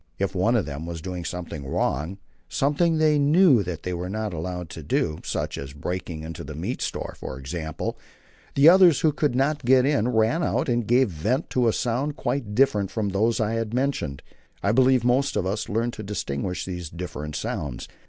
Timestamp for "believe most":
14.71-15.35